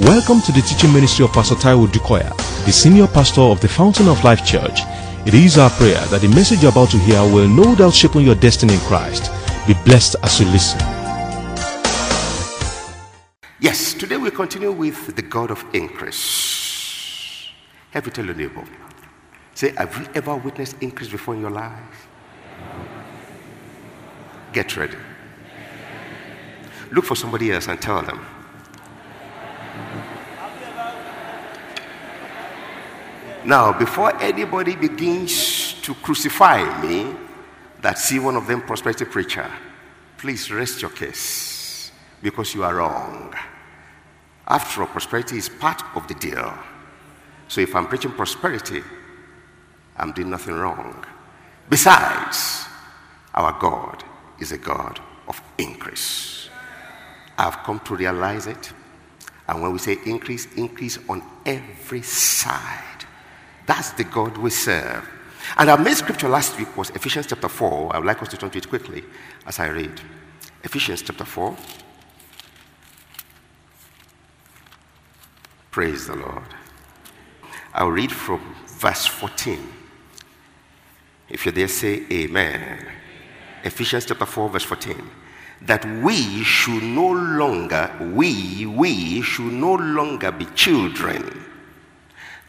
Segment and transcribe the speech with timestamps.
[0.00, 4.08] Welcome to the teaching ministry of Pastor Taiwo Odukoya, the senior pastor of the Fountain
[4.08, 4.80] of Life Church.
[5.24, 8.16] It is our prayer that the message you're about to hear will no doubt shape
[8.16, 9.30] your destiny in Christ.
[9.68, 10.80] Be blessed as you listen.
[13.60, 17.50] Yes, today we continue with the God of increase.
[17.92, 18.64] Have you tell your neighbor?
[19.54, 22.08] Say, have you ever witnessed increase before in your life?
[24.52, 24.96] Get ready.
[26.90, 28.33] Look for somebody else and tell them.
[33.44, 37.14] Now, before anybody begins to crucify me,
[37.84, 39.46] that see one of them prosperity preacher,
[40.16, 41.92] please rest your case
[42.22, 43.34] because you are wrong.
[44.48, 46.54] After all, prosperity is part of the deal.
[47.48, 48.82] So if I'm preaching prosperity,
[49.98, 51.04] I'm doing nothing wrong.
[51.68, 52.64] Besides,
[53.34, 54.02] our God
[54.40, 54.98] is a God
[55.28, 56.48] of increase.
[57.36, 58.72] I've come to realize it.
[59.48, 63.04] And when we say increase, increase on every side.
[63.66, 65.08] That's the God we serve.
[65.58, 67.94] And our main scripture last week was Ephesians chapter 4.
[67.94, 69.04] I would like us to turn to it quickly
[69.46, 70.00] as I read.
[70.62, 71.56] Ephesians chapter 4.
[75.70, 76.44] Praise the Lord.
[77.74, 79.58] I'll read from verse 14.
[81.28, 82.86] If you're there, say amen.
[83.64, 85.10] Ephesians chapter 4, verse 14.
[85.66, 91.44] That we should no longer, we, we should no longer be children.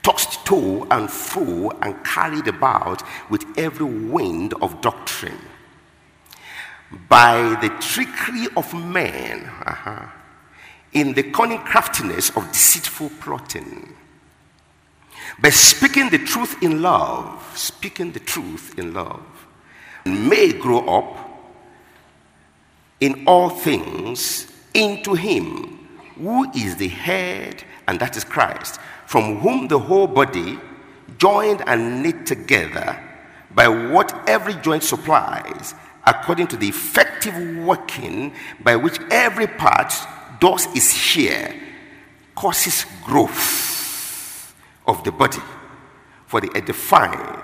[0.04, 5.40] Tossed to and fro and carried about with every wind of doctrine.
[7.10, 10.06] By the trickery of men uh-huh,
[10.94, 13.96] in the cunning craftiness of deceitful plotting.
[15.40, 19.24] By speaking the truth in love speaking the truth in love.
[20.06, 21.25] May grow up
[23.00, 29.68] in all things into him who is the head and that is christ from whom
[29.68, 30.60] the whole body,
[31.18, 33.00] joined and knit together
[33.52, 35.76] by what every joint supplies,
[36.06, 37.34] according to the effective
[37.64, 39.94] working by which every part
[40.40, 41.56] does its share,
[42.36, 44.54] causes growth
[44.88, 45.42] of the body
[46.28, 47.42] for the edifying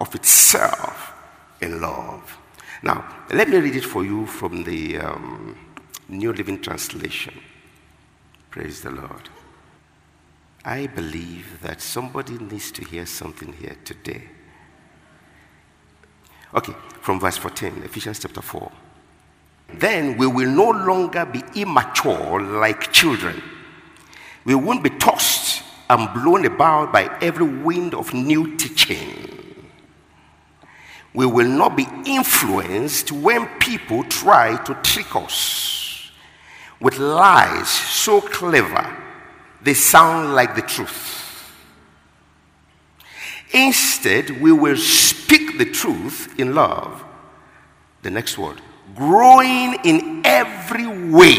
[0.00, 1.14] of itself
[1.60, 2.38] in love.
[2.84, 3.02] Now,
[3.32, 5.56] let me read it for you from the um,
[6.10, 7.32] New Living Translation.
[8.50, 9.30] Praise the Lord.
[10.66, 14.24] I believe that somebody needs to hear something here today.
[16.54, 18.70] Okay, from verse 14, Ephesians chapter 4.
[19.78, 23.42] Then we will no longer be immature like children.
[24.44, 29.33] We won't be tossed and blown about by every wind of new teaching.
[31.14, 36.10] We will not be influenced when people try to trick us
[36.80, 38.96] with lies so clever
[39.62, 41.22] they sound like the truth.
[43.52, 47.02] Instead, we will speak the truth in love.
[48.02, 48.60] The next word
[48.94, 51.38] growing in every way.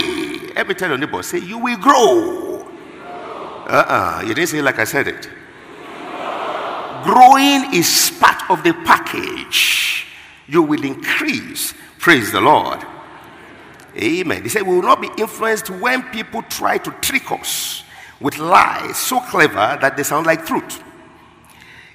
[0.56, 2.62] Every time your neighbor say, You will grow.
[3.68, 5.30] Uh uh-uh, uh You didn't say like I said it.
[7.06, 10.08] Growing is part of the package.
[10.48, 11.76] You will increase.
[12.00, 12.84] Praise the Lord.
[13.96, 14.42] Amen.
[14.42, 17.84] He said, We will not be influenced when people try to trick us
[18.20, 20.84] with lies so clever that they sound like truth.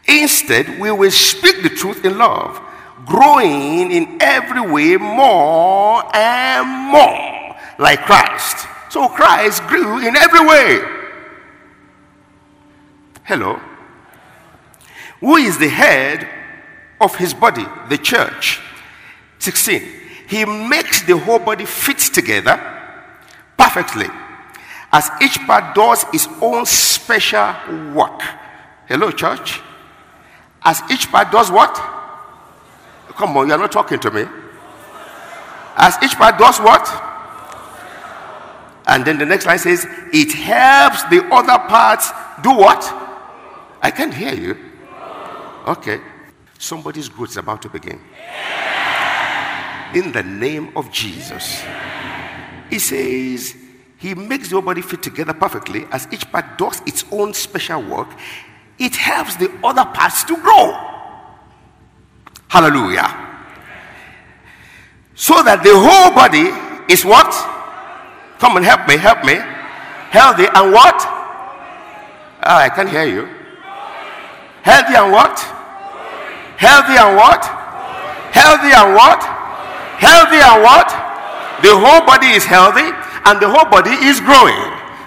[0.06, 2.60] Instead, we will speak the truth in love,
[3.04, 8.68] growing in every way more and more like Christ.
[8.90, 10.80] So Christ grew in every way.
[13.24, 13.60] Hello.
[15.20, 16.28] Who is the head
[17.00, 18.60] of his body, the church?
[19.38, 19.82] 16.
[20.28, 22.56] He makes the whole body fit together
[23.58, 24.06] perfectly
[24.92, 27.54] as each part does its own special
[27.94, 28.20] work.
[28.86, 29.60] Hello, church?
[30.62, 31.74] As each part does what?
[33.10, 34.24] Come on, you're not talking to me.
[35.76, 36.88] As each part does what?
[38.86, 42.10] And then the next line says, it helps the other parts
[42.42, 42.82] do what?
[43.82, 44.69] I can't hear you.
[45.66, 46.00] Okay.
[46.58, 48.00] Somebody's growth is about to begin.
[49.94, 51.62] In the name of Jesus.
[52.68, 53.56] He says,
[53.96, 57.82] he makes the whole body fit together perfectly as each part does its own special
[57.82, 58.08] work.
[58.78, 60.72] It helps the other parts to grow.
[62.48, 63.28] Hallelujah.
[65.14, 66.48] So that the whole body
[66.92, 67.30] is what?
[68.38, 69.34] Come and help me, help me.
[69.34, 70.96] Healthy and what?
[72.42, 73.39] Oh, I can't hear you.
[74.62, 75.40] Healthy and what?
[76.60, 77.40] Healthy and what?
[78.30, 79.20] Healthy and what?
[79.96, 80.88] Healthy and what?
[81.64, 82.88] The whole body is healthy
[83.24, 84.56] and the whole body is growing.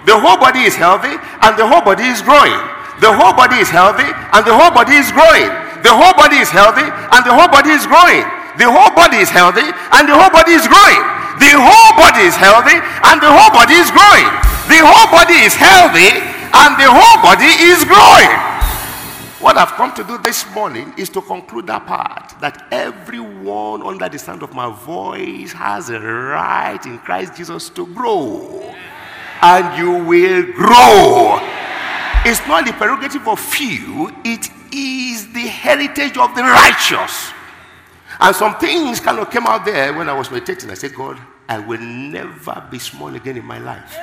[0.05, 2.57] The whole body is healthy and the whole body is growing.
[3.01, 5.49] The whole body is healthy and the whole body is growing.
[5.81, 8.25] The whole body is healthy and the whole body is growing.
[8.57, 11.01] The whole body is healthy and the whole body is growing.
[11.41, 14.29] The whole body is healthy and the whole body is growing.
[14.69, 16.21] The whole body is healthy
[16.53, 18.52] and the whole body is growing.
[19.43, 24.07] What I've come to do this morning is to conclude that part that everyone under
[24.07, 28.73] the sound of my voice has a right in Christ Jesus to grow.
[29.41, 31.39] And you will grow.
[32.23, 37.33] It's not the prerogative of few, it is the heritage of the righteous.
[38.21, 40.69] And some things kind of came out there when I was meditating.
[40.69, 41.19] I said, God,
[41.49, 43.93] I will never be small again in my life.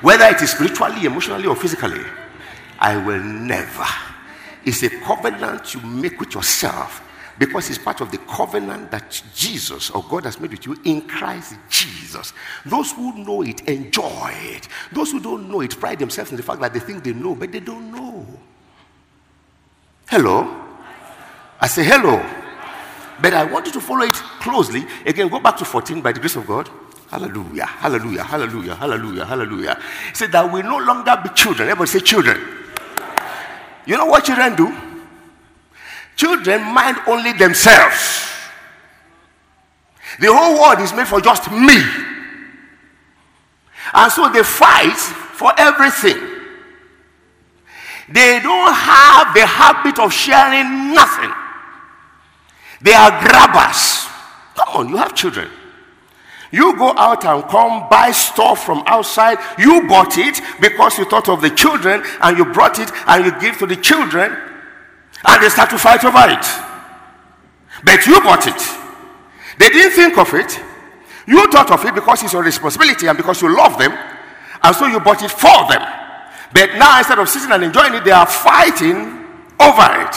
[0.00, 2.04] Whether it is spiritually, emotionally, or physically.
[2.78, 3.86] I will never.
[4.64, 7.02] It's a covenant you make with yourself
[7.38, 11.02] because it's part of the covenant that Jesus or God has made with you in
[11.02, 12.32] Christ Jesus.
[12.64, 14.68] Those who know it enjoy it.
[14.90, 17.34] Those who don't know it pride themselves in the fact that they think they know,
[17.34, 18.26] but they don't know.
[20.08, 20.64] Hello?
[21.60, 22.24] I say hello.
[23.20, 24.86] But I want you to follow it closely.
[25.04, 26.68] Again, go back to 14 by the grace of God.
[27.10, 29.80] Hallelujah, hallelujah, hallelujah, hallelujah, hallelujah.
[30.12, 31.68] Say that we no longer be children.
[31.68, 32.55] Everybody say children.
[33.86, 34.76] You know what children do?
[36.16, 38.28] Children mind only themselves.
[40.20, 41.76] The whole world is made for just me.
[43.92, 46.18] And so they fight for everything.
[48.08, 51.32] They don't have the habit of sharing nothing.
[52.80, 54.06] They are grabbers.
[54.54, 55.50] Come on, you have children.
[56.56, 59.36] You go out and come buy stuff from outside.
[59.58, 63.38] You bought it because you thought of the children and you brought it and you
[63.38, 66.46] give to the children and they start to fight over it.
[67.84, 68.56] But you bought it.
[69.58, 70.58] They didn't think of it.
[71.26, 73.92] You thought of it because it's your responsibility and because you love them.
[74.62, 75.84] And so you bought it for them.
[76.54, 79.28] But now instead of sitting and enjoying it, they are fighting
[79.60, 80.16] over it.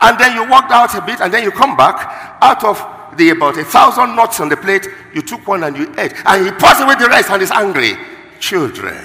[0.00, 3.30] And then you walked out a bit and then you come back out of the
[3.30, 6.12] about a thousand nuts on the plate, you took one and you ate.
[6.26, 7.96] And he passed away the rest and is angry.
[8.40, 9.04] Children.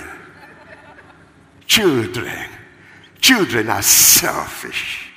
[1.66, 2.50] Children.
[3.20, 5.12] Children are selfish.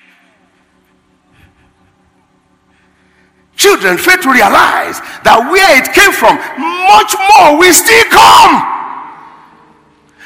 [3.56, 8.76] Children fail to realize that where it came from, much more will still come.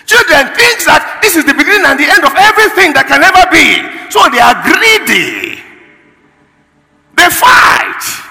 [0.04, 3.46] Children think that this is the beginning and the end of everything that can ever
[3.54, 3.78] be.
[4.10, 5.62] So they are greedy.
[7.14, 8.29] They fight.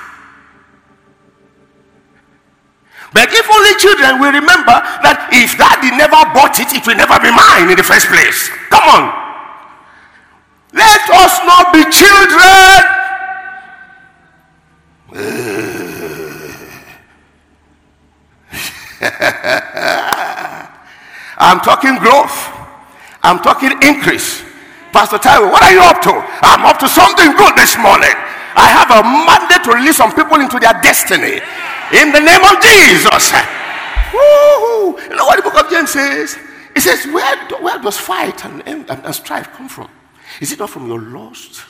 [3.13, 7.17] But if only children will remember that if daddy never bought it, it will never
[7.17, 8.49] be mine in the first place.
[8.69, 9.09] Come on.
[10.73, 12.85] Let us not be children.
[21.39, 22.51] I'm talking growth.
[23.23, 24.43] I'm talking increase.
[24.93, 26.13] Pastor Taiwo, what are you up to?
[26.45, 28.13] I'm up to something good this morning.
[28.53, 31.41] I have a mandate to release some people into their destiny.
[31.93, 33.33] In the name of Jesus.
[34.13, 35.01] Woo-hoo.
[35.09, 36.37] You know what the book of James says?
[36.75, 39.89] It says, Where, where does fight and, and, and strife come from?
[40.39, 41.63] Is it not from your lust?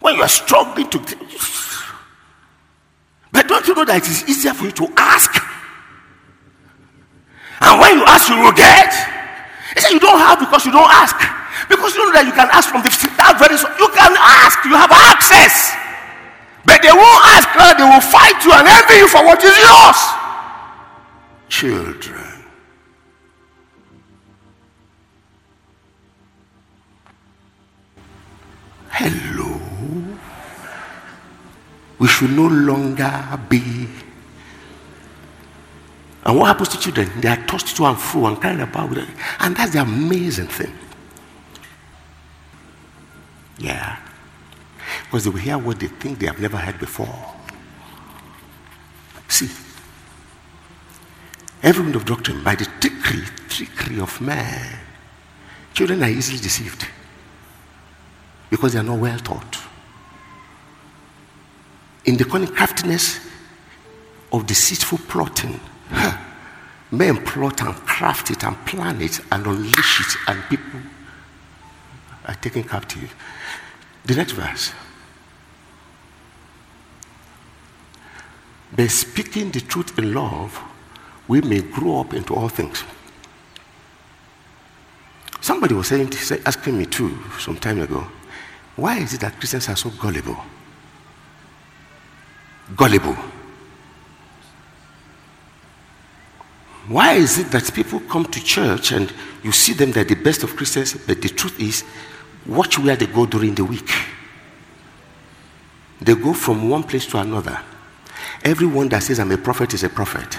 [0.00, 0.98] When you are struggling to.
[3.32, 5.34] But don't you know that it is easier for you to ask?
[7.60, 8.94] And when you ask, you will get.
[9.74, 11.16] He said, You don't have because you don't ask.
[11.68, 14.76] Because you know that you can ask from the that very you can ask, you
[14.76, 15.72] have access.
[16.64, 19.56] But they won't ask God, they will fight you and envy you for what is
[19.58, 20.00] yours.
[21.48, 22.44] Children.
[28.90, 29.60] Hello.
[31.98, 33.88] We should no longer be.
[36.24, 37.10] And what happens to children?
[37.20, 39.08] They are tossed to and fro and carried about with it.
[39.40, 40.72] And that's the amazing thing.
[43.58, 43.98] Yeah.
[45.14, 47.06] Because they will hear what they think they have never heard before.
[49.28, 49.48] See,
[51.62, 54.76] every wind of doctrine, by the trickery, trickery of man,
[55.72, 56.88] children are easily deceived
[58.50, 59.56] because they are not well taught.
[62.06, 63.20] In the cunning craftiness
[64.32, 65.60] of deceitful plotting,
[66.90, 70.80] men plot and craft it and plan it and unleash it, and people
[72.26, 73.14] are taken captive.
[74.06, 74.72] The next verse.
[78.76, 80.60] By speaking the truth in love,
[81.28, 82.84] we may grow up into all things.
[85.40, 86.12] Somebody was saying,
[86.44, 88.06] asking me too some time ago,
[88.76, 90.36] why is it that Christians are so gullible?
[92.76, 93.16] Gullible.
[96.88, 99.12] Why is it that people come to church and
[99.42, 101.84] you see them, they're the best of Christians, but the truth is,
[102.46, 103.90] watch where they go during the week.
[106.00, 107.60] They go from one place to another.
[108.42, 110.38] Everyone that says I'm a prophet is a prophet.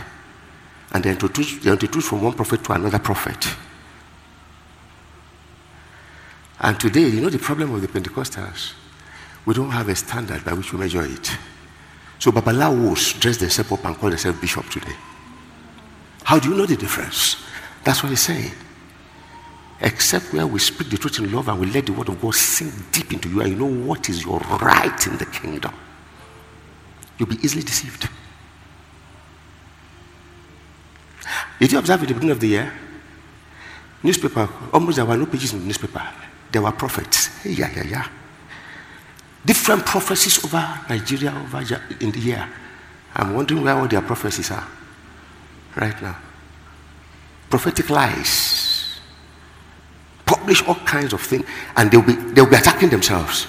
[0.92, 3.48] And they introduce, they introduce from one prophet to another prophet.
[6.60, 8.74] And today, you know the problem of the Pentecostals?
[9.46, 11.32] We don't have a standard by which we measure it.
[12.20, 14.96] So Babalawos dress themselves up and call themselves bishop today.
[16.24, 17.38] How do you know the difference?
[17.84, 18.52] That's what he's saying.
[19.82, 22.34] Except where we speak the truth in love and we let the word of God
[22.34, 25.74] sink deep into you and you know what is your right in the kingdom.
[27.18, 28.10] You'll be easily deceived.
[31.60, 32.74] Did you observe at the beginning of the year?
[34.04, 36.04] Newspaper, almost there were no pages in the newspaper.
[36.52, 37.44] There were prophets.
[37.46, 38.08] Yeah, yeah, yeah.
[39.46, 41.64] Different prophecies over Nigeria over
[42.00, 42.48] in the year.
[43.16, 44.68] I'm wondering where all their prophecies are
[45.76, 46.18] right now.
[47.50, 49.00] Prophetic lies.
[50.26, 51.46] Publish all kinds of things,
[51.78, 53.48] and they'll be, they'll be attacking themselves.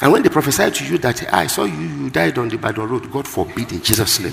[0.00, 2.88] And when they prophesy to you that I saw you, you died on the Ibadan
[2.88, 4.32] road, God forbid in Jesus' name.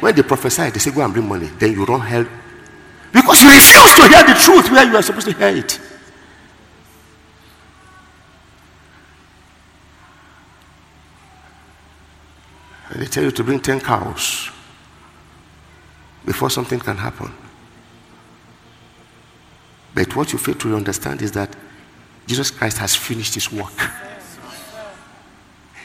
[0.00, 1.46] When they prophesy, they say, Go and bring money.
[1.46, 2.26] Then you run hell.
[3.12, 5.80] Because you refuse to hear the truth where you are supposed to hear it.
[12.90, 14.50] And they tell you to bring 10 cows
[16.26, 17.32] before something can happen.
[19.94, 21.54] But what you fail to understand is that
[22.26, 23.72] Jesus Christ has finished his work.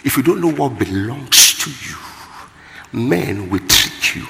[0.07, 1.97] If you don't know what belongs to you,
[2.93, 4.25] men will trick you.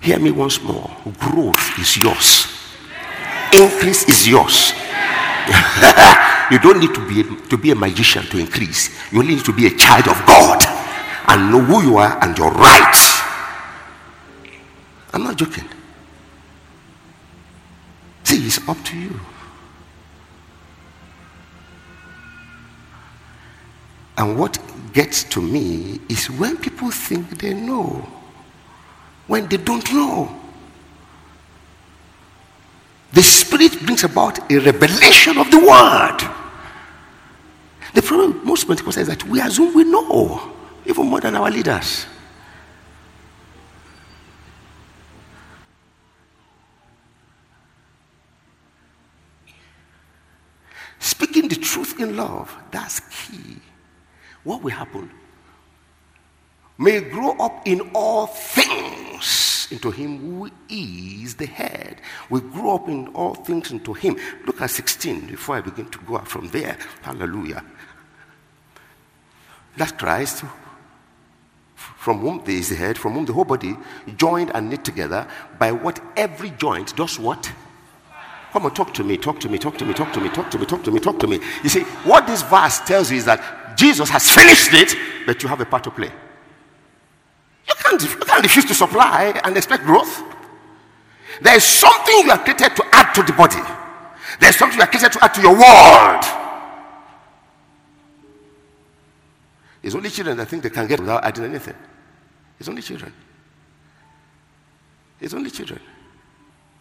[0.00, 0.90] Hear me once more.
[1.18, 2.46] Growth is yours.
[3.52, 4.72] Increase is yours.
[6.50, 9.12] you don't need to be, to be a magician to increase.
[9.12, 10.64] You only need to be a child of God
[11.28, 13.20] and know who you are and your rights.
[15.12, 15.68] I'm not joking.
[18.24, 19.20] See, it's up to you.
[24.22, 24.56] And what
[24.92, 28.08] gets to me is when people think they know,
[29.26, 30.40] when they don't know.
[33.12, 36.18] The Spirit brings about a revelation of the Word.
[37.94, 40.52] The problem most Pentecostals is that we assume we know,
[40.86, 42.06] even more than our leaders.
[51.00, 53.58] Speaking the truth in love, that's key
[54.44, 55.10] what will happen?
[56.78, 62.00] May grow up in all things into him who is the head.
[62.28, 64.16] We grow up in all things into him.
[64.46, 66.76] Look at 16 before I begin to go out from there.
[67.02, 67.64] Hallelujah.
[69.76, 70.44] That's Christ,
[71.74, 73.76] from whom there is the head, from whom the whole body
[74.16, 75.26] joined and knit together
[75.58, 77.50] by what every joint does what?
[78.52, 80.50] Come on, talk to me, talk to me, talk to me, talk to me, talk
[80.50, 81.40] to me, talk to me, talk to me.
[81.62, 83.40] You see, what this verse tells you is that
[83.76, 86.10] Jesus has finished it, but you have a part to play.
[87.68, 90.22] You can't, you can't refuse to supply and expect growth.
[91.40, 93.60] There is something you are created to add to the body.
[94.40, 96.24] There's something you are created to add to your world.
[99.82, 101.74] It's only children that think they can get without adding anything.
[102.58, 103.12] It's only children.
[105.20, 105.80] It's only children.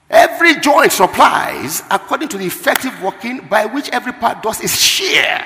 [0.10, 5.45] Every joint supplies according to the effective working by which every part does its share.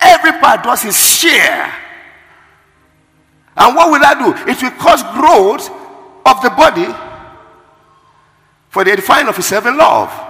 [0.00, 1.72] Every part does its share.
[3.56, 4.50] And what will that do?
[4.50, 5.70] It will cause growth
[6.24, 6.86] of the body
[8.68, 10.28] for the edifying of itself in love.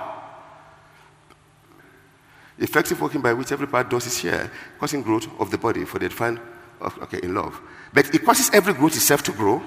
[2.58, 5.98] Effective working by which every part does its share, causing growth of the body for
[5.98, 6.38] the edifying
[6.80, 7.60] of, okay, in love.
[7.92, 9.62] But it causes every growth itself to grow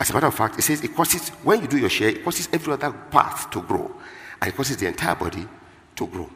[0.00, 2.24] as a matter of fact, it says it causes, when you do your share, it
[2.24, 3.94] causes every other part to grow.
[4.40, 5.46] And it causes the entire body
[5.96, 6.28] to grow.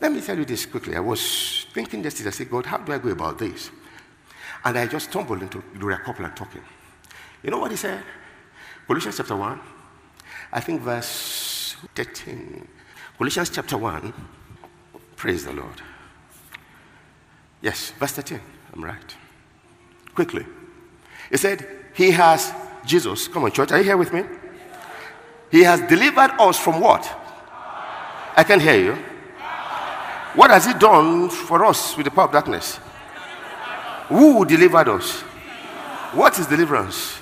[0.00, 0.96] Let me tell you this quickly.
[0.96, 3.70] I was thinking yesterday, I said, God, how do I go about this?
[4.64, 6.62] And I just stumbled into Gloria Copeland talking.
[7.42, 8.02] You know what he said?
[8.86, 9.60] Colossians chapter 1,
[10.52, 12.66] I think verse 13.
[13.16, 14.12] Colossians chapter 1,
[15.16, 15.80] praise the Lord.
[17.62, 18.40] Yes, verse 13,
[18.74, 19.16] I'm right.
[20.14, 20.44] Quickly.
[21.30, 22.52] He said, He has,
[22.84, 24.24] Jesus, come on, church, are you here with me?
[25.50, 27.04] He has delivered us from what?
[28.36, 29.09] I can hear you.
[30.34, 32.78] What has He done for us with the power of darkness?
[34.08, 35.20] Who delivered us?
[36.12, 37.18] What is deliverance?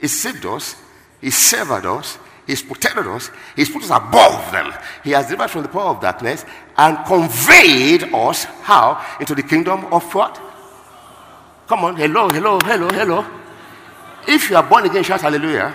[0.00, 0.76] He saved us,
[1.20, 3.30] He severed us, He's protected us.
[3.54, 4.72] He's put us above them.
[5.04, 6.44] He has delivered from the power of darkness
[6.76, 9.00] and conveyed us how?
[9.20, 10.40] Into the kingdom of what?
[11.68, 13.24] Come on, hello, hello, hello, hello.
[14.26, 15.72] If you are born again, shout hallelujah.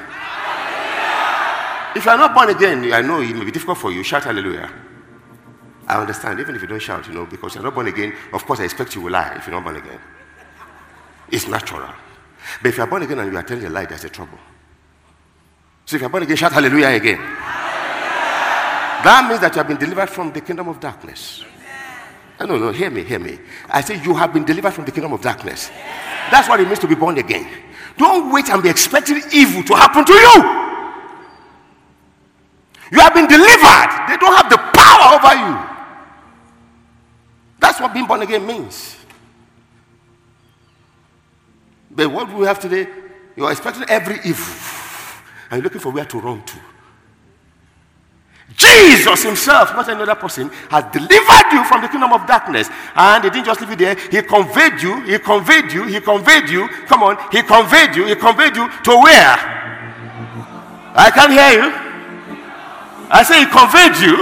[1.96, 4.24] If you are not born again, I know it may be difficult for you, shout
[4.24, 4.72] hallelujah.
[5.88, 8.46] I understand, even if you don't shout, you know, because you're not born again, of
[8.46, 10.00] course I expect you will lie if you're not born again.
[11.32, 11.90] It's natural.
[12.62, 14.38] But if you're born again and you are telling a lie, there's a trouble.
[15.86, 17.20] So if you're born again, shout hallelujah again.
[19.04, 21.46] That means that you have been delivered from the kingdom of darkness.
[22.40, 23.40] No, no, no, hear me, hear me.
[23.70, 25.70] I say you have been delivered from the kingdom of darkness.
[26.30, 27.48] That's what it means to be born again.
[27.98, 30.57] Don't wait and be expecting evil to happen to you.
[32.92, 33.90] You have been delivered.
[34.08, 35.78] They don't have the power over you.
[37.60, 38.96] That's what being born again means.
[41.92, 42.88] But what we have today,
[43.36, 44.46] you are expecting every evil
[45.50, 46.58] and you're looking for where to run to.
[48.56, 52.70] Jesus himself, not another person, has delivered you from the kingdom of darkness.
[52.96, 56.50] And he didn't just leave you there, he conveyed you, he conveyed you, he conveyed
[56.50, 56.68] you.
[56.86, 59.36] Come on, he conveyed you, he conveyed you to where?
[60.96, 61.87] I can't hear you.
[63.10, 64.16] I say he conveyed you.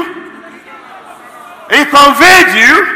[1.69, 2.95] He conveyed you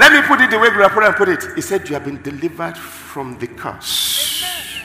[0.00, 1.44] let me put it the way we Grandpa put it.
[1.54, 4.82] He said, You have been delivered from the curse.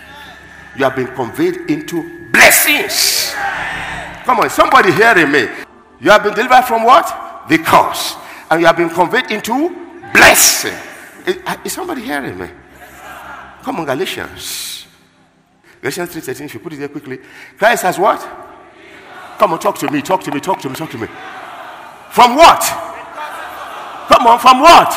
[0.77, 3.33] You have been conveyed into blessings.
[4.25, 5.47] Come on, somebody hearing me.
[6.01, 7.47] You have been delivered from what?
[7.47, 8.15] The curse.
[8.51, 9.69] And you have been conveyed into
[10.11, 10.75] blessing.
[11.25, 12.49] Is, uh, is somebody hearing me?
[13.61, 14.85] Come on, Galatians.
[15.79, 17.19] Galatians 3:13, if you put it there quickly.
[17.57, 18.44] Christ has what?
[19.37, 21.07] Come on, talk to me, talk to me, talk to me, talk to me.
[22.09, 22.63] From what?
[24.07, 24.93] Come on, from what?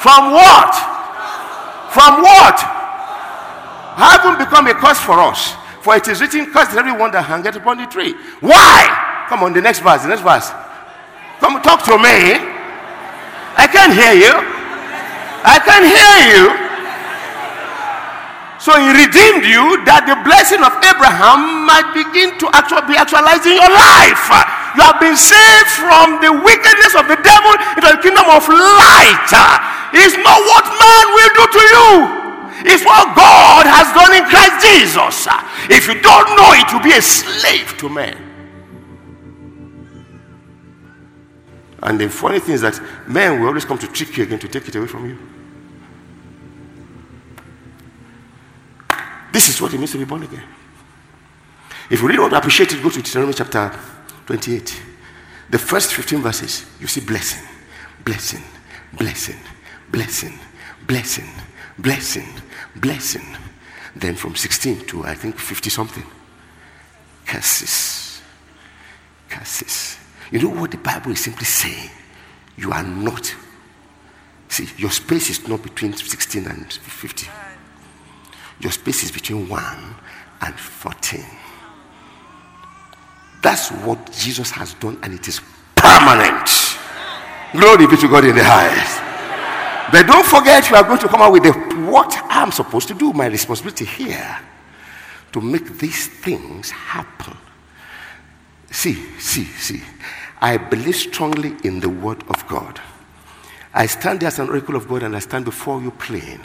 [0.00, 0.72] From what?
[1.92, 2.56] From what?
[4.00, 5.54] Haven't become a curse for us.
[5.82, 8.14] For it is written, curse everyone that hangeth upon the tree.
[8.40, 9.26] Why?
[9.28, 10.50] Come on, the next verse, the next verse.
[11.40, 12.36] Come talk to me.
[13.56, 14.32] I can't hear you.
[15.44, 16.69] I can't hear you.
[18.60, 23.48] So he redeemed you that the blessing of Abraham might begin to actually be actualized
[23.48, 24.28] in your life.
[24.76, 29.32] You have been saved from the wickedness of the devil into the kingdom of light.
[29.96, 31.88] It's not what man will do to you.
[32.68, 35.24] It's what God has done in Christ Jesus.
[35.72, 38.12] If you don't know it, you'll be a slave to men.
[41.82, 42.76] And the funny thing is that
[43.08, 45.16] men will always come to trick you again to take it away from you.
[49.32, 50.44] This is what it means to be born again.
[51.90, 53.72] If you really want to appreciate it, go to Deuteronomy chapter
[54.26, 54.82] 28.
[55.50, 57.46] The first 15 verses, you see blessing,
[58.04, 58.42] blessing,
[58.92, 59.36] blessing,
[59.90, 60.38] blessing,
[60.86, 61.28] blessing,
[61.78, 62.28] blessing,
[62.76, 63.26] blessing.
[63.96, 66.04] Then from 16 to I think 50 something,
[67.26, 68.22] curses.
[69.28, 69.98] Curses.
[70.30, 71.90] You know what the Bible is simply saying?
[72.56, 73.34] You are not.
[74.48, 77.28] See, your space is not between 16 and 50.
[78.60, 79.94] Your space is between 1
[80.42, 81.24] and 14.
[83.42, 85.40] That's what Jesus has done, and it is
[85.74, 86.48] permanent.
[87.52, 89.00] Glory be to God in the highest.
[89.90, 91.52] But don't forget, you are going to come out with the,
[91.90, 94.38] what I'm supposed to do, my responsibility here
[95.32, 97.36] to make these things happen.
[98.70, 99.82] See, see, see.
[100.40, 102.80] I believe strongly in the Word of God.
[103.74, 106.40] I stand there as an oracle of God and I stand before you plain.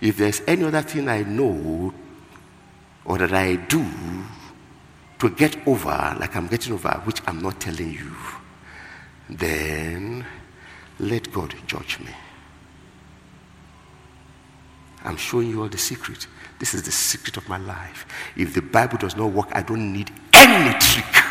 [0.00, 1.92] If there's any other thing I know
[3.04, 3.84] or that I do
[5.18, 8.14] to get over, like I'm getting over, which I'm not telling you,
[9.30, 10.24] then
[10.98, 12.12] let God judge me.
[15.04, 16.26] I'm showing you all the secret.
[16.58, 18.06] This is the secret of my life.
[18.36, 21.24] If the Bible does not work, I don't need any trick.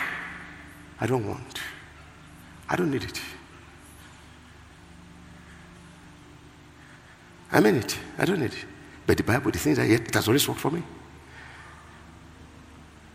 [1.00, 1.60] I don't want.
[2.70, 3.20] I don't need it.
[7.52, 7.98] I mean it.
[8.18, 8.66] I don't need it.
[9.06, 10.84] But the Bible, the things I get, it has always worked for me.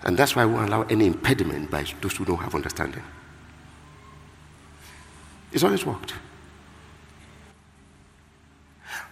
[0.03, 3.03] And that's why I won't allow any impediment by those who don't have understanding.
[5.53, 6.15] It's always worked.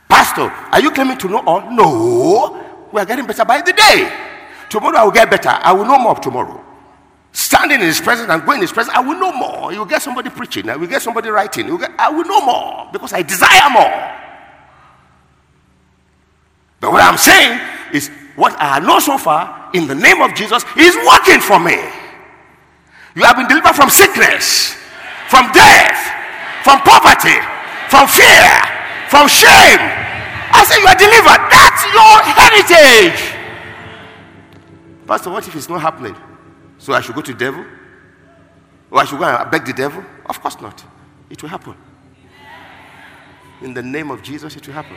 [0.09, 1.71] Pastor, are you claiming to know all?
[1.71, 2.89] No.
[2.93, 4.11] We are getting better by the day.
[4.71, 5.51] Tomorrow I will get better.
[5.51, 6.65] I will know more tomorrow.
[7.33, 9.73] Standing in his presence and going in his presence, I will know more.
[9.73, 10.69] You will get somebody preaching.
[10.71, 11.77] I will get somebody writing.
[11.77, 14.28] Get, I will know more because I desire more.
[16.81, 17.61] But what I'm saying
[17.93, 21.77] is what I know so far in the name of Jesus is working for me.
[23.15, 24.75] You have been delivered from sickness,
[25.29, 25.99] from death,
[26.63, 27.35] from poverty,
[27.91, 28.47] from fear,
[29.11, 29.83] from shame.
[30.51, 31.43] I say you are delivered.
[31.51, 33.35] That's your heritage.
[35.07, 36.15] Pastor, what if it's not happening?
[36.79, 37.65] So I should go to the devil?
[38.91, 40.05] Or I should go and beg the devil?
[40.27, 40.85] Of course not.
[41.29, 41.75] It will happen.
[43.63, 44.97] In the name of Jesus, it will happen.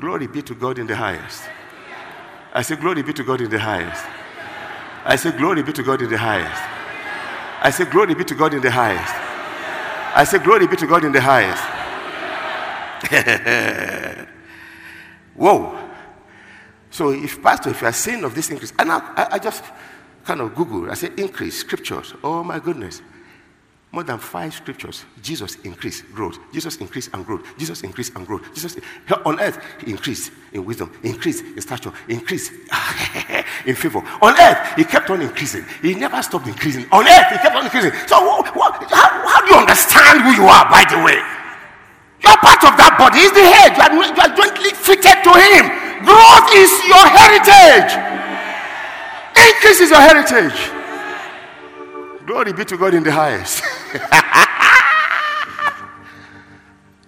[0.00, 1.42] Glory be to God in the highest.
[2.54, 4.04] I say, Glory be to God in the highest.
[5.04, 6.62] I say, Glory be to God in the highest.
[7.62, 9.14] I say, Glory be to God in the highest.
[10.16, 11.62] I say, Glory be to God in the highest.
[15.34, 15.78] Whoa.
[16.90, 19.62] So, if, Pastor, if you are saying of this increase, and I, I, I just
[20.24, 22.14] kind of Google, I say, increase, scriptures.
[22.24, 23.02] Oh, my goodness
[23.92, 26.38] more than five scriptures, Jesus increased growth.
[26.52, 27.42] Jesus increased and growth.
[27.58, 28.46] Jesus increased and growth.
[28.54, 28.76] Jesus
[29.24, 32.52] on earth he increased in wisdom, increased in stature, increased
[33.66, 33.98] in favor.
[34.22, 35.64] On earth he kept on increasing.
[35.82, 36.86] He never stopped increasing.
[36.92, 37.90] On earth he kept on increasing.
[38.06, 40.70] So what, what, how, how, do you understand who you are?
[40.70, 41.18] By the way,
[42.22, 43.26] you're part of that body.
[43.26, 43.74] He's the head.
[43.74, 45.66] You are, you are jointly fitted to him.
[46.06, 47.90] Growth is your heritage.
[49.34, 50.70] Increase is your heritage.
[52.24, 53.64] Glory be to God in the highest.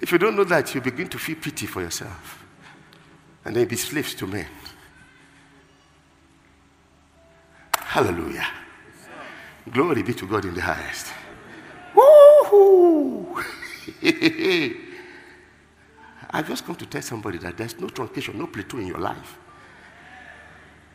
[0.00, 2.44] if you don't know that, you begin to feel pity for yourself
[3.44, 4.46] and then be slaves to men.
[7.74, 8.46] Hallelujah.
[9.70, 11.12] Glory be to God in the highest.
[11.94, 13.42] Woo-hoo.
[16.30, 19.38] I've just come to tell somebody that there's no truncation, no plateau in your life.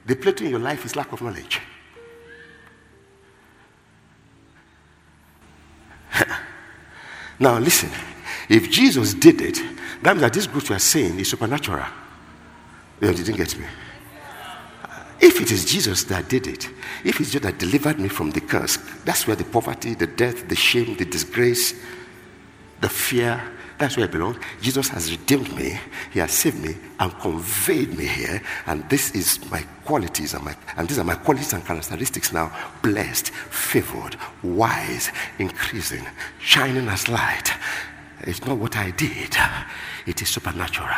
[0.06, 1.62] The plateau in your life is lack of knowledge.
[7.40, 7.90] Now, listen.
[8.50, 9.62] If Jesus did it,
[10.02, 11.86] that means that this group you are saying is supernatural.
[13.02, 13.66] You didn't get me.
[15.20, 16.70] If it is Jesus that did it,
[17.04, 20.48] if it's Jesus that delivered me from the curse, that's where the poverty, the death,
[20.48, 21.74] the shame, the disgrace,
[22.82, 23.42] the fear,
[23.78, 24.40] that's where I belong.
[24.60, 25.80] Jesus has redeemed me.
[26.12, 28.42] He has saved me and conveyed me here.
[28.66, 32.52] And this is my qualities and, my, and these are my qualities and characteristics now.
[32.82, 36.06] Blessed, favored, wise, increasing,
[36.40, 37.52] shining as light.
[38.22, 39.36] It's not what I did.
[40.08, 40.90] It is supernatural.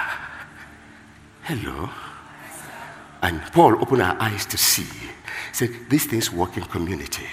[1.44, 1.90] Hello.
[3.22, 4.84] And Paul opened our eyes to see.
[4.84, 7.28] He said, these things work in community.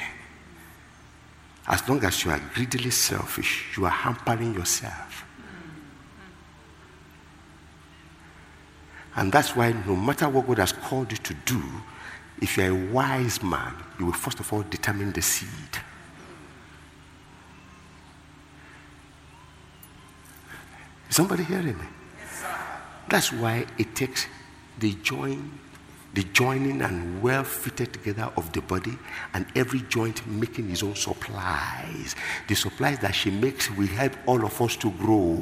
[1.68, 5.24] As long as you are greedily selfish, you are hampering yourself.
[9.16, 11.62] And that's why no matter what God has called you to do,
[12.40, 15.48] if you're a wise man, you will first of all determine the seed.
[21.08, 21.86] Is somebody hearing me?
[22.18, 22.44] Yes,
[23.08, 24.26] that's why it takes
[24.78, 25.58] the join,
[26.16, 28.98] the joining and well fitted together of the body,
[29.34, 32.16] and every joint making his own supplies.
[32.48, 35.36] The supplies that she makes will help all of us to grow.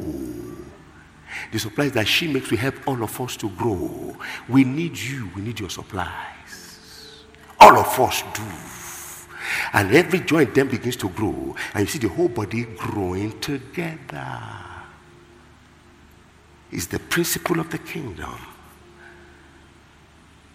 [1.52, 4.16] The supplies that she makes will help all of us to grow.
[4.48, 7.22] We need you, we need your supplies.
[7.60, 8.42] All of us do.
[9.74, 14.42] And every joint then begins to grow, and you see the whole body growing together.
[16.72, 18.53] It's the principle of the kingdom.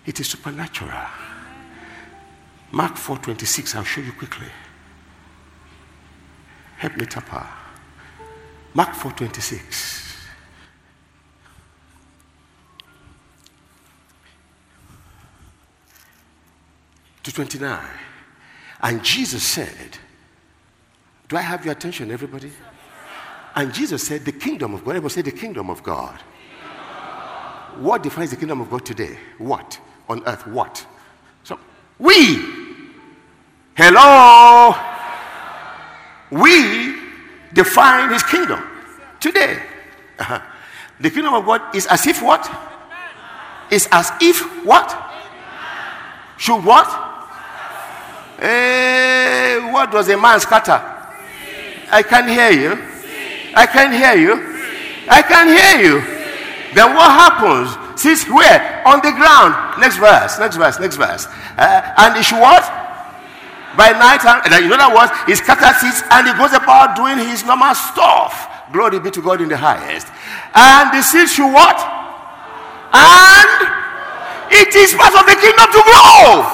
[0.09, 1.05] It is supernatural.
[2.71, 4.47] Mark 4:26, I'll show you quickly.
[6.77, 7.47] Help me, Tapa.
[8.73, 10.15] Mark 4:26.
[17.21, 17.79] to 29.
[18.81, 19.99] And Jesus said,
[21.27, 22.51] Do I have your attention, everybody?
[23.53, 24.91] And Jesus said, The kingdom of God.
[24.95, 26.19] Everybody say, The kingdom of God.
[27.75, 29.19] What defines the kingdom of God today?
[29.37, 29.79] What?
[30.09, 30.85] On earth, what?
[31.43, 31.59] So,
[31.99, 32.39] we.
[33.75, 34.75] Hello.
[36.31, 36.97] We
[37.53, 38.61] define his kingdom
[39.19, 39.61] today.
[40.17, 40.41] Uh-huh.
[40.99, 42.49] The kingdom of God is as if what?
[43.71, 44.89] Is as if what?
[46.37, 46.87] Should what?
[48.39, 50.81] Hey, eh, what does a man scatter?
[51.91, 52.83] I can't hear you.
[53.55, 54.33] I can't hear you.
[55.09, 56.01] I can't hear you.
[56.73, 57.88] Then what happens?
[57.99, 58.81] Sits where?
[58.87, 59.81] On the ground.
[59.81, 61.27] Next verse, next verse, next verse.
[61.57, 62.63] Uh, and he should what?
[63.75, 67.43] By night, and in other words, he scatters seeds and he goes about doing his
[67.43, 68.71] normal stuff.
[68.71, 70.07] Glory be to God in the highest.
[70.55, 71.75] And the seed should what?
[72.95, 73.67] And
[74.47, 76.47] it is part of the kingdom to grow.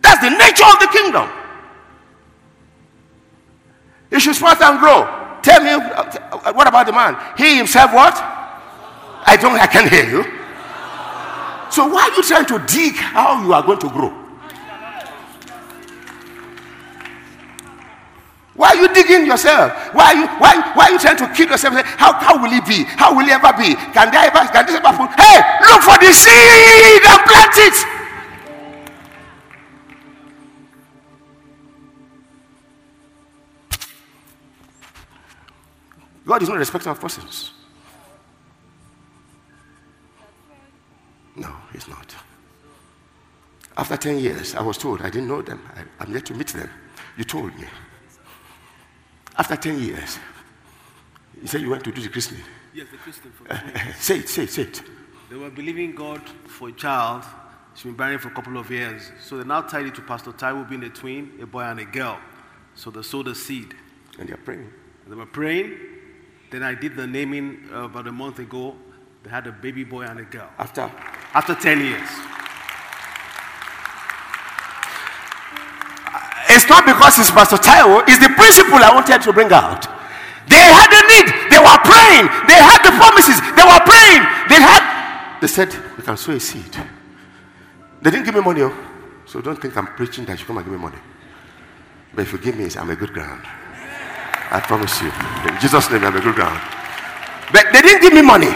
[0.00, 1.26] That's the nature of the kingdom.
[4.12, 5.10] It should sprout and grow.
[5.42, 7.18] Tell me, uh, what about the man?
[7.36, 8.39] He himself, what?
[9.26, 10.22] I don't, I can't hear you.
[11.70, 14.10] So why are you trying to dig how you are going to grow?
[18.54, 19.72] Why are you digging yourself?
[19.94, 21.74] Why are you, why, why are you trying to kill yourself?
[21.96, 22.84] How, how will it be?
[22.84, 23.74] How will it ever be?
[23.74, 25.08] Can there ever, can this ever happen?
[25.16, 28.00] Hey, look for the seed and plant it.
[36.26, 37.52] God is not a respecter of persons.
[41.36, 42.14] No, He's not.
[43.76, 45.60] After 10 years, I was told I didn't know them.
[45.98, 46.68] I, am yet to meet them.
[47.16, 47.64] You told me.
[49.38, 50.18] After 10 years,
[51.40, 52.42] you said you went to do the christening.
[52.74, 53.32] Yes, the christening.
[53.32, 54.82] For uh, say it, say it, say it.
[55.30, 57.24] They were believing God for a child.
[57.74, 59.12] She's been barren for a couple of years.
[59.20, 61.84] So they now tied it to Pastor Taiwo being a twin, a boy and a
[61.84, 62.18] girl.
[62.74, 63.74] So they sowed the seed.
[64.18, 64.70] And they're praying.
[65.04, 65.78] And they were praying.
[66.50, 68.76] Then I did the naming uh, about a month ago.
[69.22, 70.50] They had a baby boy and a girl.
[70.58, 70.90] After?
[71.34, 72.10] After 10 years.
[76.50, 79.86] It's not because it's Pastor Taiwo, it's the principle I wanted to bring out.
[80.50, 84.58] They had a need, they were praying, they had the promises, they were praying, they
[84.58, 84.82] had.
[85.40, 86.74] They said, We can sow a seed.
[88.02, 88.74] They didn't give me money, oh.
[89.26, 90.98] so don't think I'm preaching that you come and give me money.
[92.14, 93.42] But if you give me, I'm a good ground.
[94.50, 95.12] I promise you.
[95.46, 96.60] In Jesus' name, I'm a good ground.
[97.52, 98.50] But they didn't give me money.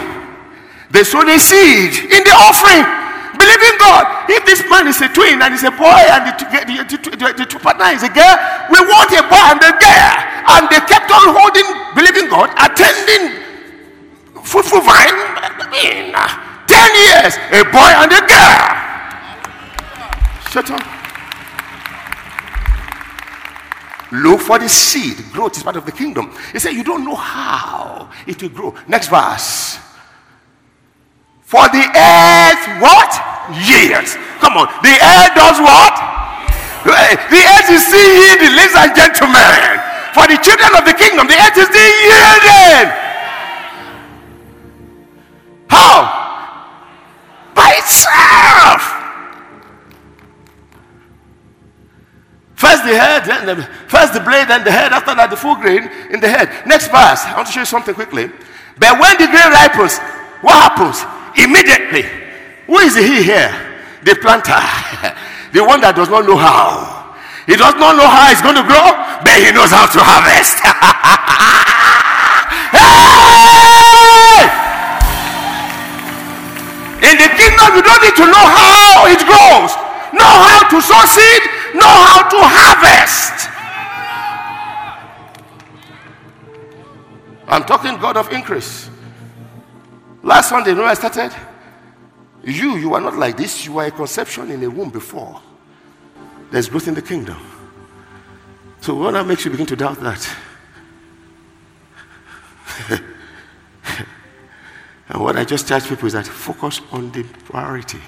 [0.95, 2.87] They sowed seed in the offering.
[3.35, 4.31] Believing God.
[4.31, 7.59] If this man is a twin and he's a boy and the, the, the, the,
[7.59, 8.35] partner is a girl,
[8.71, 10.15] we want a boy and a girl.
[10.55, 11.67] And they kept on holding,
[11.99, 13.43] believing God, attending
[14.39, 15.19] fruitful vine.
[15.19, 16.31] I mean, uh,
[16.63, 18.63] 10 years, a boy and a girl.
[20.47, 20.79] Shut up.
[24.13, 25.17] Look for the seed.
[25.33, 26.31] Growth is part of the kingdom.
[26.53, 28.75] He said, You don't know how it will grow.
[28.87, 29.84] Next verse.
[31.45, 33.11] For the earth, what?
[33.69, 34.17] Years.
[34.41, 34.67] Come on.
[34.81, 35.93] The earth does what?
[36.85, 39.81] The earth is still yielding, ladies and gentlemen.
[40.13, 42.87] For the children of the kingdom, the earth is still yielding.
[45.69, 45.97] How?
[47.53, 48.81] By itself.
[52.55, 54.93] First the head, then the, first the blade, then the head.
[54.93, 56.65] After that, the full grain in the head.
[56.65, 57.25] Next verse.
[57.25, 58.31] I want to show you something quickly.
[58.79, 59.99] But when the grain ripens,
[60.41, 61.03] what happens?
[61.37, 62.03] Immediately.
[62.67, 63.51] Who is he here?
[64.03, 64.55] The planter.
[65.53, 66.95] the one that does not know how.
[67.45, 68.89] He does not know how it's going to grow,
[69.21, 70.57] but he knows how to harvest.
[72.73, 74.49] hey!
[77.05, 79.77] In the kingdom, you don't need to know how it grows.
[80.09, 81.43] Know how to sow seed,
[81.77, 83.51] know how to harvest.
[87.47, 88.89] I'm talking God of increase.
[90.25, 91.31] Last Sunday, you know I started?
[92.43, 93.63] You, you are not like this.
[93.67, 95.39] You are a conception in a womb before.
[96.49, 97.37] There's growth in the kingdom.
[98.81, 100.35] So what that makes you begin to doubt that?
[105.09, 107.99] and what I just charge people is that focus on the priority.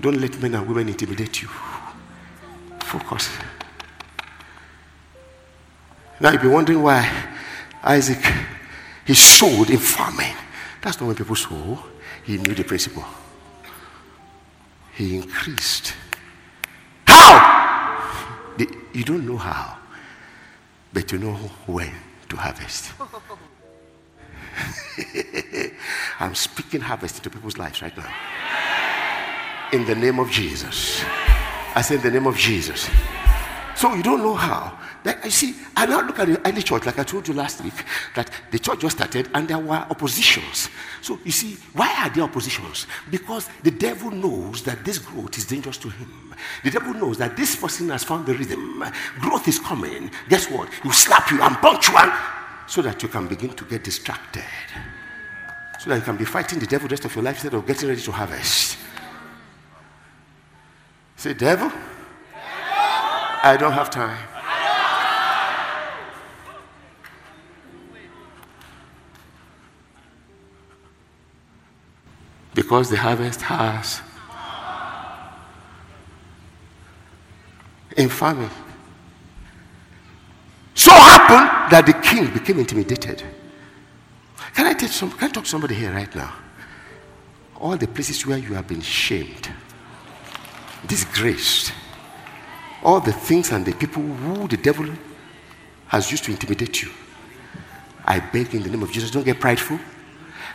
[0.00, 1.48] Don't let men and women intimidate you.
[2.80, 3.30] Focus.
[6.18, 7.08] Now you'll be wondering why
[7.84, 8.18] Isaac
[9.06, 10.34] he sowed in farming.
[10.86, 11.76] That's not when people saw.
[12.22, 13.02] He knew the principle.
[14.94, 15.94] He increased.
[17.08, 18.54] How?
[18.92, 19.78] you don't know how,
[20.92, 21.34] but you know
[21.66, 21.92] when
[22.28, 22.92] to harvest.
[26.20, 28.14] I'm speaking harvest into people's lives right now.
[29.72, 31.02] In the name of Jesus.
[31.74, 32.88] I say in the name of Jesus.
[33.76, 34.78] So you don't know how.
[35.04, 37.62] Like, I see, I now look at the early church, like I told you last
[37.62, 37.74] week,
[38.14, 40.70] that the church just started and there were oppositions.
[41.02, 42.86] So you see, why are there oppositions?
[43.10, 46.34] Because the devil knows that this growth is dangerous to him.
[46.64, 48.82] The devil knows that this person has found the rhythm.
[49.20, 50.10] Growth is coming.
[50.30, 50.72] Guess what?
[50.72, 52.12] He will slap you and punch you and,
[52.66, 54.42] so that you can begin to get distracted.
[55.80, 57.66] So that you can be fighting the devil the rest of your life instead of
[57.66, 58.78] getting ready to harvest.
[61.16, 61.70] Say, devil.
[63.46, 64.18] I don't have time.
[72.54, 74.00] Because the harvest has.
[77.96, 78.50] In farming.
[80.74, 83.22] So happened that the king became intimidated.
[84.54, 86.34] Can I, tell some, can I talk to somebody here right now?
[87.60, 89.48] All the places where you have been shamed,
[90.84, 91.72] disgraced,
[92.86, 94.86] all the things and the people who the devil
[95.88, 96.90] has used to intimidate you.
[98.04, 99.80] I beg in the name of Jesus, don't get prideful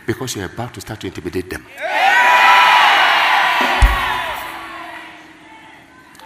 [0.06, 1.66] because you're about to start to intimidate them.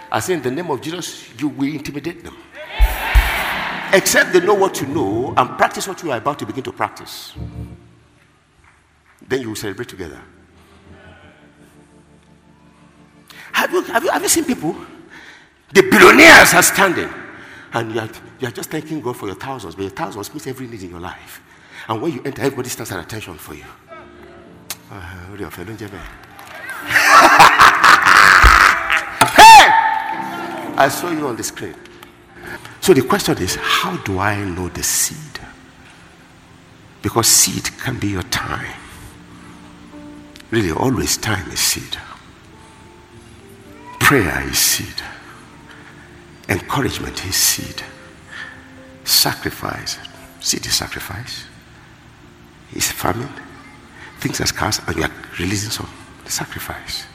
[0.09, 2.37] I say, in the name of Jesus, you will intimidate them.
[3.91, 6.71] Except they know what you know and practice what you are about to begin to
[6.71, 7.33] practice.
[9.27, 10.21] Then you will celebrate together.
[13.51, 14.73] Have you, have you, have you seen people?
[15.73, 17.09] The billionaires are standing.
[17.73, 20.47] And you are, you are just thanking God for your thousands, but your thousands meet
[20.47, 21.41] every need in your life.
[21.87, 23.65] And when you enter, everybody stands at attention for you.
[24.89, 24.99] Uh,
[29.35, 29.67] hey!
[30.77, 31.75] I saw you on the screen.
[32.79, 35.17] So the question is how do I know the seed?
[37.01, 38.75] Because seed can be your time.
[40.51, 41.97] Really, always time is seed.
[43.99, 45.03] Prayer is seed.
[46.49, 47.83] Encouragement is seed.
[49.03, 49.97] Sacrifice.
[50.39, 51.45] Seed is sacrifice.
[52.73, 53.29] Is famine.
[54.19, 55.89] Things are scarce and you are releasing some.
[56.23, 57.05] The sacrifice.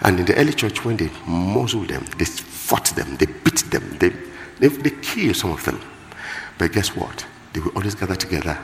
[0.00, 3.96] And in the early church, when they muzzled them, they fought them, they beat them,
[3.98, 4.10] they,
[4.58, 5.80] they, they killed some of them.
[6.58, 7.26] But guess what?
[7.52, 8.58] They will always gather together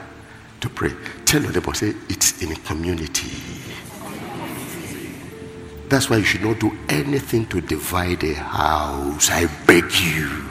[0.60, 0.92] to pray.
[1.24, 3.30] Tell your neighbor, say, it's in a community.
[5.92, 9.30] That's why you should not do anything to divide a house.
[9.30, 10.42] I beg you.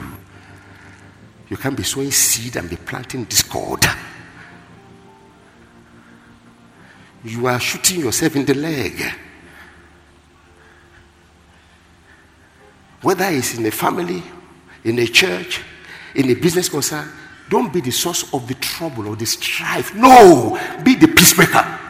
[1.48, 3.84] You can't be sowing seed and be planting discord.
[7.24, 9.02] You are shooting yourself in the leg.
[13.00, 14.22] Whether it's in a family,
[14.84, 15.60] in a church,
[16.14, 17.08] in a business concern,
[17.48, 19.92] don't be the source of the trouble or the strife.
[19.92, 21.80] No, be the peacemaker.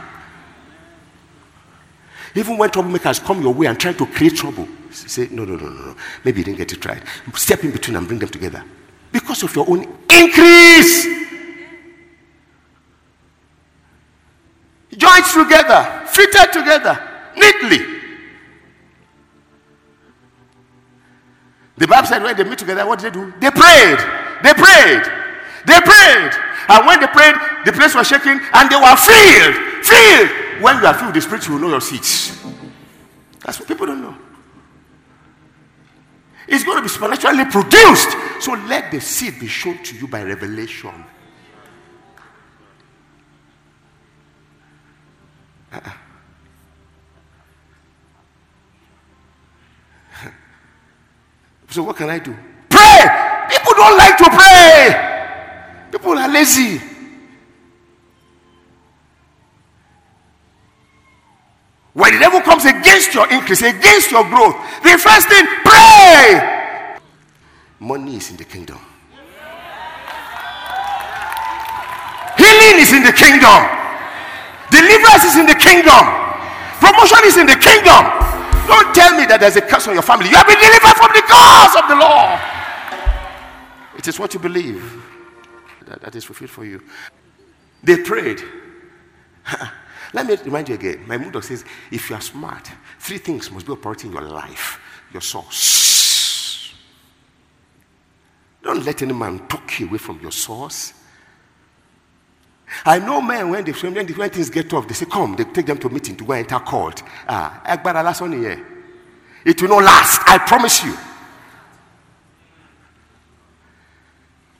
[2.35, 5.68] Even when troublemakers come your way and try to create trouble, say, no, no, no,
[5.68, 5.97] no, no.
[6.25, 7.03] Maybe you didn't get it right.
[7.35, 8.64] Step in between and bring them together.
[9.11, 11.05] Because of your own increase.
[14.97, 16.99] Joined together, fitted together,
[17.37, 17.79] neatly.
[21.77, 23.33] The Bible said when they meet together, what did they do?
[23.40, 23.99] They prayed.
[24.42, 25.03] They prayed.
[25.66, 26.33] They prayed.
[26.68, 29.85] And when they prayed, the place was shaking and they were filled.
[29.85, 32.40] Filled when you are filled with the Spirit, you will know your seeds.
[33.44, 34.16] That's what people don't know.
[36.46, 38.16] It's going to be supernaturally produced.
[38.40, 41.05] So let the seed be shown to you by revelation.
[45.72, 45.92] Uh-uh.
[51.70, 52.37] So what can I do?
[52.68, 53.46] Pray!
[53.48, 55.88] People don't like to pray.
[55.90, 56.92] People are lazy.
[61.93, 66.99] When the devil comes against your increase, against your growth, the first thing, pray.
[67.79, 68.79] Money is in the kingdom.
[72.39, 73.61] Healing is in the kingdom.
[74.71, 76.01] Deliverance is in the kingdom.
[76.81, 78.03] Promotion is in the kingdom.
[78.67, 80.31] Don't tell me that there's a curse on your family.
[80.31, 82.41] You have been delivered from the curse of the law.
[83.99, 84.81] It is what you believe
[85.87, 86.81] that, that is fulfilled for you.
[87.83, 88.43] They prayed.
[90.12, 91.05] Let me remind you again.
[91.07, 94.79] My mood says, if you are smart, three things must be operating in your life
[95.12, 96.75] your source.
[98.62, 100.94] Don't let any man talk you away from your source.
[102.87, 105.66] I know men when they when, when things get tough, they say, Come, they take
[105.66, 107.03] them to a meeting to go enter court.
[107.29, 108.66] Ah, Agbara last one here.
[109.44, 110.94] It will not last, I promise you.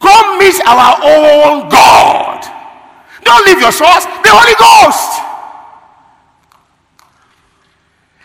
[0.01, 2.45] Come meet our own God.
[3.25, 5.32] Don't leave your source, the Holy Ghost.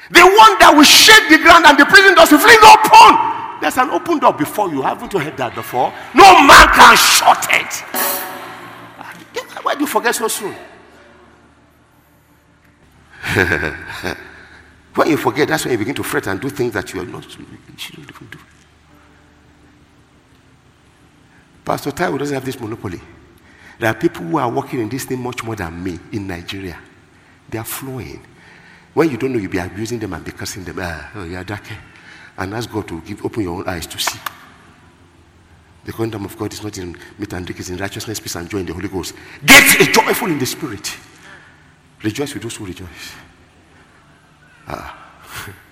[0.10, 3.12] The one that will shake the ground and the prison doors will fling open.
[3.60, 4.82] There's an open door before you.
[4.82, 5.92] Haven't you heard that before?
[6.16, 7.84] No man can shut it.
[9.00, 9.14] Ah,
[9.64, 10.56] why do you forget so soon?
[14.96, 17.06] when you forget, that's when you begin to fret and do things that you are
[17.06, 17.46] not you
[17.78, 18.40] shouldn't even do.
[21.66, 23.02] Pastor Taiwo doesn't have this monopoly.
[23.80, 26.80] There are people who are working in this thing much more than me in Nigeria.
[27.50, 28.22] They are flowing.
[28.98, 30.80] When you don't know, you'll be abusing them and be cursing them.
[30.82, 31.66] Ah, oh, are dark.
[32.36, 34.18] And ask God to give, open your own eyes to see.
[35.86, 38.50] The kingdom of God is not in meat and drink, it's in righteousness, peace, and
[38.50, 39.14] joy in the Holy Ghost.
[39.46, 40.98] Get joyful in the Spirit.
[42.02, 43.14] Rejoice with those who rejoice.
[44.68, 44.98] Ah.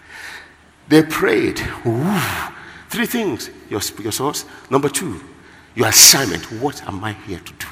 [0.87, 1.59] they prayed.
[1.87, 2.19] Ooh.
[2.89, 4.45] Three things your, your source.
[4.69, 5.19] Number two,
[5.73, 6.43] your assignment.
[6.61, 7.67] What am I here to do?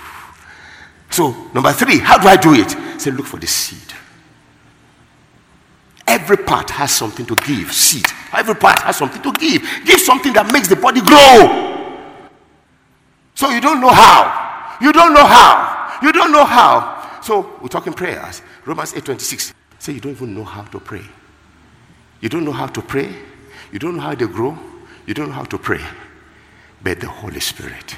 [1.12, 3.00] So, number three, how do I do it?
[3.00, 3.94] Say, look for the seed.
[6.24, 7.74] Every part has something to give.
[7.74, 8.06] Seed.
[8.32, 9.62] Every part has something to give.
[9.84, 12.00] Give something that makes the body grow.
[13.36, 14.78] So you don't know how.
[14.80, 16.00] You don't know how.
[16.02, 17.20] You don't know how.
[17.22, 18.42] So we're talking prayers.
[18.64, 19.54] Romans 8:26.
[19.80, 21.04] Say you don't even know how to pray.
[22.22, 23.14] You don't know how to pray.
[23.74, 24.58] You don't know how to grow.
[25.06, 25.84] You don't know how to pray.
[26.82, 27.98] But the Holy Spirit.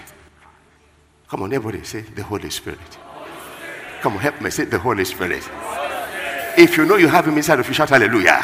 [1.30, 2.80] Come on, everybody say the Holy Spirit.
[2.98, 4.02] Holy Spirit.
[4.02, 5.48] Come on, help me say the Holy Spirit.
[6.58, 8.40] If you know you have him inside of you, shout hallelujah.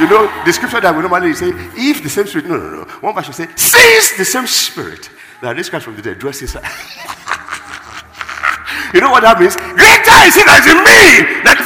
[0.00, 2.84] You know, the scripture that we normally say, if the same spirit, no, no, no.
[3.00, 6.62] One version say, since the same spirit that raised Christ from the dead dwells inside.
[8.94, 9.54] you know what that means?
[9.54, 11.42] Greater is he that is in me.
[11.44, 11.58] That...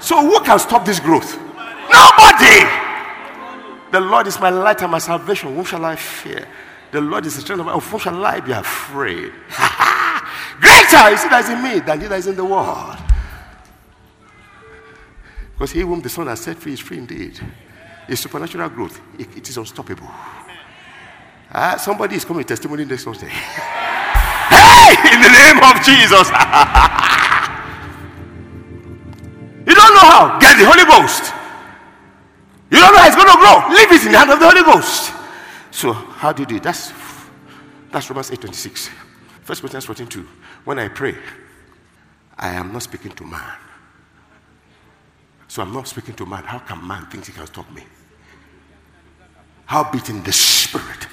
[0.00, 1.36] So who can stop this growth?
[1.90, 2.64] Nobody.
[3.90, 5.54] The Lord is my light and my salvation.
[5.54, 6.46] Whom shall I fear?
[6.92, 7.84] The Lord is the strength of my life.
[7.84, 9.32] Of whom shall I be afraid?
[10.60, 12.98] Greater is he that is in me than he that is in the world.
[15.52, 17.40] Because he whom the Son has set free is free indeed.
[18.08, 19.00] It's supernatural growth.
[19.18, 20.10] it, it is unstoppable.
[21.50, 23.28] Uh, somebody is coming with testimony next Sunday.
[23.28, 26.28] hey, in the name of Jesus.
[29.66, 30.38] you don't know how.
[30.40, 31.32] Get the Holy Ghost.
[32.70, 33.68] You don't know how it's going to grow.
[33.76, 35.12] Leave it in the hand of the Holy Ghost.
[35.70, 36.62] So, how do you do it?
[36.62, 36.90] That's,
[37.90, 38.88] that's Romans 8 26.
[38.88, 40.28] 1 Corinthians 14 2.
[40.64, 41.16] When I pray,
[42.38, 43.56] I am not speaking to man.
[45.48, 46.44] So I'm not speaking to man.
[46.44, 47.84] How can man think he can stop me?
[49.66, 51.06] How bit in the spirit?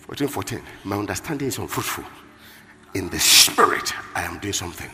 [0.00, 0.62] 14 14.
[0.84, 2.04] My understanding is unfruitful.
[2.94, 4.90] In the spirit, I am doing something.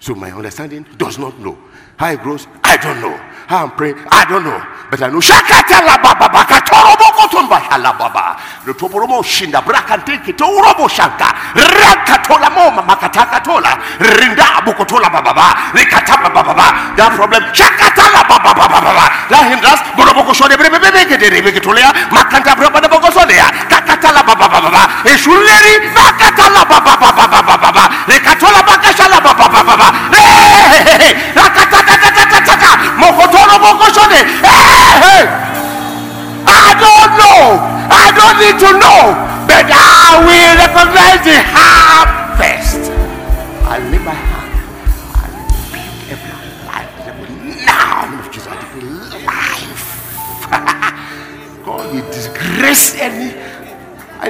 [0.00, 1.56] So my understanding does not know.
[1.96, 3.16] How it grows, I don't know.
[3.46, 4.60] How I'm praying, I don't know.
[4.90, 5.20] But I know
[7.60, 8.36] baba.
[8.66, 19.38] Rutoboromoushinda brakantekitouroboshanka rakatola moma makatakatola rinda bukotola bababa rikataba bababa that problem chakatala bababababa la
[19.50, 29.71] hindras borobokosone brebebebegederebegitolea makanta brabadabogosolea kakatala bababababa eshuleri bakatala babababababa rikatola bakashala babababa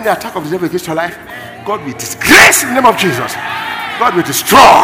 [0.02, 1.16] any attack of the devil against your life.
[1.64, 3.34] God will disgrace in the name of Jesus.
[3.98, 4.82] God will destroy.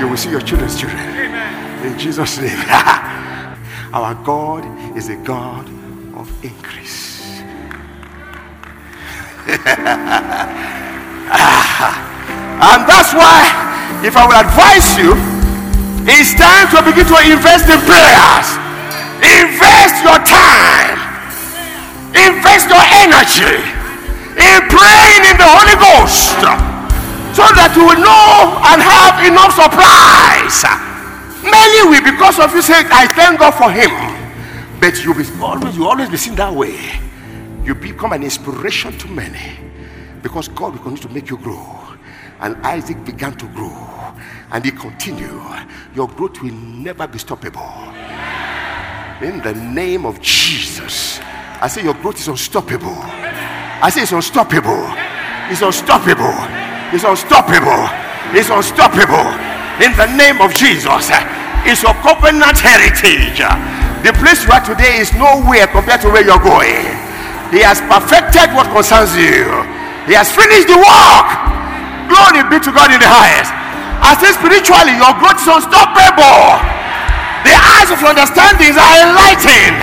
[0.00, 0.98] You will see your children's children.
[0.98, 1.86] Amen.
[1.86, 2.58] In Jesus' name.
[3.94, 4.66] Our God
[4.96, 5.68] is a God
[6.18, 7.40] of increase.
[9.46, 9.62] and
[12.82, 13.46] that's why,
[14.02, 15.14] if I will advise you,
[16.02, 18.58] it's time to begin to invest in prayers.
[19.22, 20.98] Invest your time.
[22.10, 23.75] Invest your energy
[24.36, 26.36] in praying in the Holy Ghost
[27.36, 30.64] so that you will know and have enough supplies.
[31.44, 33.92] Many will, because of you, say, I thank God for him.
[34.80, 36.76] But you will always, always be seen that way.
[37.64, 39.58] You become an inspiration to many
[40.22, 41.82] because God will continue to make you grow.
[42.40, 44.14] And Isaac began to grow
[44.52, 45.66] and he continued.
[45.94, 47.92] Your growth will never be stoppable.
[49.22, 51.20] In the name of Jesus,
[51.60, 52.96] I say your growth is unstoppable.
[53.84, 54.88] I say it's unstoppable.
[55.52, 56.32] It's unstoppable.
[56.96, 57.84] It's unstoppable.
[58.32, 59.28] It's unstoppable.
[59.84, 61.12] In the name of Jesus,
[61.68, 63.44] it's your covenant heritage.
[64.00, 66.88] The place you are today is nowhere compared to where you're going.
[67.52, 69.44] He has perfected what concerns you.
[70.08, 71.28] He has finished the work.
[72.08, 73.52] Glory be to God in the highest.
[74.00, 76.56] I say spiritually, your growth is unstoppable.
[77.44, 79.80] The eyes of your understanding are enlightened.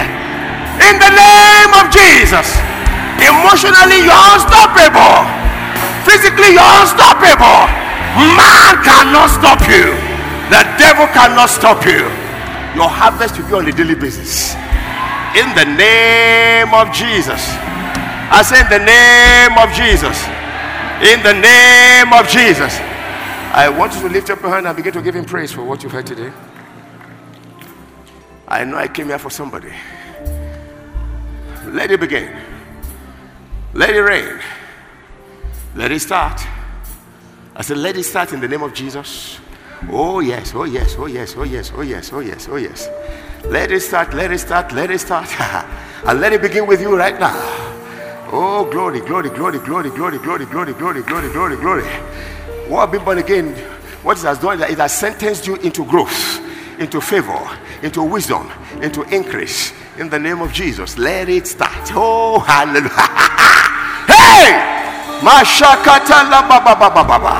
[0.81, 2.72] In the name of Jesus.
[3.21, 5.27] Emotionally, you're unstoppable.
[6.07, 7.67] Physically, you're unstoppable.
[8.37, 9.93] Man cannot stop you.
[10.49, 12.05] The devil cannot stop you.
[12.77, 14.53] Your harvest will be on a daily basis.
[15.37, 17.41] In the name of Jesus.
[18.33, 20.17] I say, in the name of Jesus.
[21.01, 22.79] In the name of Jesus.
[23.53, 25.63] I want you to lift up your hand and begin to give him praise for
[25.63, 26.31] what you've heard today.
[28.47, 29.71] I know I came here for somebody.
[31.65, 32.52] Let it begin.
[33.73, 34.39] Let it rain.
[35.75, 36.39] Let it start.
[37.55, 39.39] I said, let it start in the name of Jesus.
[39.89, 42.89] Oh, yes, oh, yes, oh, yes, oh, yes, oh, yes, oh, yes, oh, yes.
[43.45, 45.27] Let it start, let it start, let it start.
[46.05, 47.33] and let it begin with you right now.
[48.31, 51.83] Oh, glory, glory, glory, glory, glory, glory, glory, glory, glory, glory, glory.
[52.69, 53.53] What being born again,
[54.03, 56.39] what it has done is it has sentenced you into growth,
[56.79, 57.49] into favor,
[57.81, 58.49] into wisdom,
[58.81, 59.73] into increase.
[59.97, 61.91] In the name of Jesus, let it start.
[61.93, 63.32] Oh, hallelujah.
[64.33, 64.57] Hey!
[65.21, 67.37] Mashakata la ba ba ba.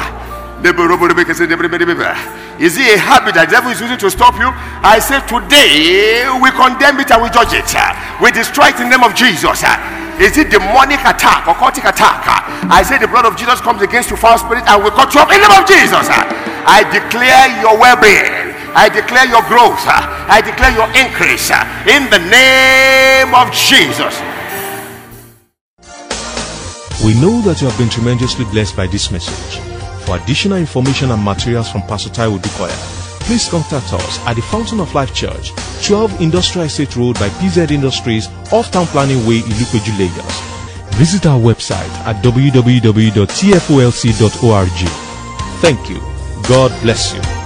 [2.62, 4.48] Is it a habit that the devil is using to stop you?
[4.80, 7.68] I say today we condemn it and we judge it.
[8.24, 9.60] We destroy it in the name of Jesus.
[10.24, 12.24] Is it demonic attack, occultic attack?
[12.72, 15.20] I say the blood of Jesus comes against you, foul spirit, and we cut you
[15.20, 16.08] off in the name of Jesus.
[16.08, 18.56] I declare your well-being.
[18.72, 19.84] I declare your growth.
[19.84, 21.52] I declare your increase
[21.92, 24.16] in the name of Jesus.
[27.02, 29.60] We know that you have been tremendously blessed by this message.
[30.06, 32.76] For additional information and materials from Pastor Taiwo Odukoya,
[33.22, 35.52] please contact us at the Fountain of Life Church,
[35.86, 40.40] 12 Industrial Estate Road by PZ Industries, off Town Planning Way, Ilupeju, Lagos.
[40.98, 43.20] Visit our website at www.tfolc.org.
[45.62, 46.00] Thank you.
[46.48, 47.43] God bless you.